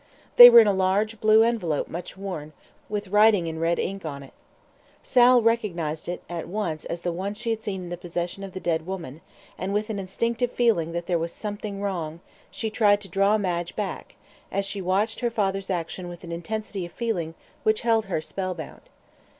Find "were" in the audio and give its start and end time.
0.49-0.59